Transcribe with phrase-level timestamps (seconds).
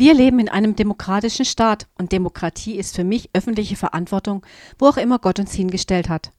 [0.00, 4.46] Wir leben in einem demokratischen Staat und Demokratie ist für mich öffentliche Verantwortung,
[4.78, 6.30] wo auch immer Gott uns hingestellt hat.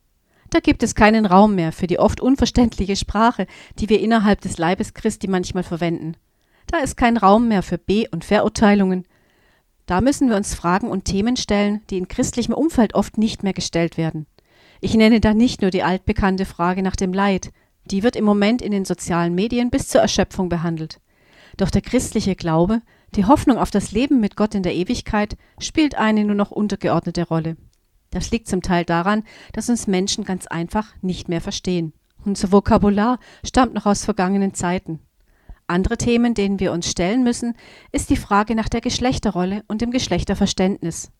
[0.50, 4.60] Da gibt es keinen Raum mehr für die oft unverständliche Sprache, die wir innerhalb des
[4.60, 6.16] Leibes Christi manchmal verwenden.
[6.68, 9.06] Da ist kein Raum mehr für Be- und Verurteilungen.
[9.88, 13.52] Da müssen wir uns Fragen und Themen stellen, die in christlichem Umfeld oft nicht mehr
[13.52, 14.26] gestellt werden.
[14.80, 17.52] Ich nenne da nicht nur die altbekannte Frage nach dem Leid,
[17.84, 21.02] die wird im Moment in den sozialen Medien bis zur Erschöpfung behandelt.
[21.58, 22.82] Doch der christliche Glaube
[23.16, 27.28] die Hoffnung auf das Leben mit Gott in der Ewigkeit spielt eine nur noch untergeordnete
[27.28, 27.58] Rolle.
[28.12, 29.24] Das liegt zum Teil daran,
[29.54, 31.94] dass uns Menschen ganz einfach nicht mehr verstehen.
[32.26, 35.00] Unser Vokabular stammt noch aus vergangenen Zeiten.
[35.68, 37.56] Andere Themen, denen wir uns stellen müssen,
[37.92, 41.12] ist die Frage nach der Geschlechterrolle und dem Geschlechterverständnis.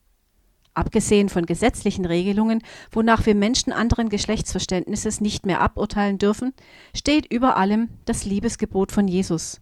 [0.74, 6.54] Abgesehen von gesetzlichen Regelungen, wonach wir Menschen anderen Geschlechtsverständnisses nicht mehr aburteilen dürfen,
[6.96, 9.62] steht über allem das Liebesgebot von Jesus.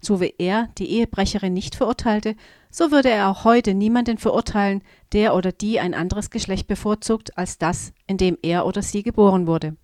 [0.00, 2.36] So wie er die Ehebrecherin nicht verurteilte,
[2.70, 7.58] so würde er auch heute niemanden verurteilen, der oder die ein anderes Geschlecht bevorzugt als
[7.58, 9.76] das, in dem er oder sie geboren wurde.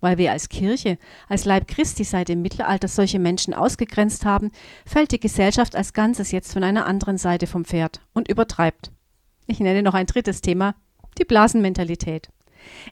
[0.00, 4.50] Weil wir als Kirche, als Leib Christi seit dem Mittelalter solche Menschen ausgegrenzt haben,
[4.86, 8.92] fällt die Gesellschaft als Ganzes jetzt von einer anderen Seite vom Pferd und übertreibt.
[9.46, 10.74] Ich nenne noch ein drittes Thema,
[11.18, 12.28] die Blasenmentalität.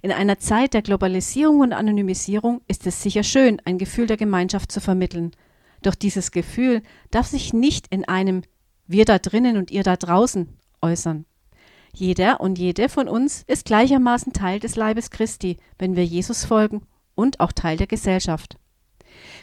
[0.02, 4.70] In einer Zeit der Globalisierung und Anonymisierung ist es sicher schön, ein Gefühl der Gemeinschaft
[4.70, 5.32] zu vermitteln,
[5.86, 8.42] doch dieses Gefühl darf sich nicht in einem
[8.86, 10.48] wir da drinnen und ihr da draußen
[10.80, 11.24] äußern.
[11.94, 16.83] Jeder und jede von uns ist gleichermaßen Teil des Leibes Christi, wenn wir Jesus folgen
[17.14, 18.56] und auch Teil der Gesellschaft.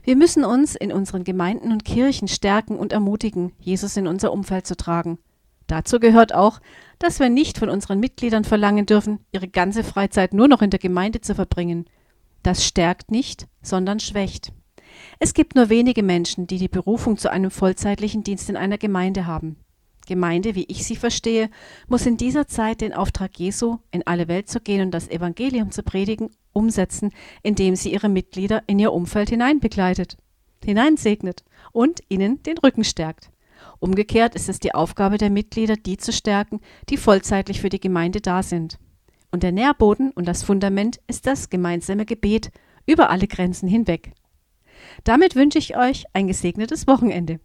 [0.04, 4.66] Wir müssen uns in unseren Gemeinden und Kirchen stärken und ermutigen, Jesus in unser Umfeld
[4.66, 5.20] zu tragen.
[5.68, 6.59] Dazu gehört auch,
[6.98, 10.80] dass wir nicht von unseren Mitgliedern verlangen dürfen, ihre ganze Freizeit nur noch in der
[10.80, 11.86] Gemeinde zu verbringen.
[12.42, 14.52] Das stärkt nicht, sondern schwächt.
[15.19, 19.25] Es gibt nur wenige Menschen, die die Berufung zu einem vollzeitlichen Dienst in einer Gemeinde
[19.25, 19.58] haben.
[20.08, 21.50] Gemeinde, wie ich sie verstehe,
[21.88, 25.72] muss in dieser Zeit den Auftrag Jesu, in alle Welt zu gehen und das Evangelium
[25.72, 27.12] zu predigen, umsetzen,
[27.44, 30.18] indem sie ihre Mitglieder in ihr Umfeld hineinbegleitet,
[30.66, 33.29] hineinsegnet und ihnen den Rücken stärkt.
[33.79, 36.59] Umgekehrt ist es die Aufgabe der Mitglieder, die zu stärken,
[36.90, 38.79] die vollzeitlich für die Gemeinde da sind.
[39.31, 42.51] Und der Nährboden und das Fundament ist das gemeinsame Gebet
[42.85, 44.13] über alle Grenzen hinweg.
[45.03, 47.40] Damit wünsche ich euch ein gesegnetes Wochenende.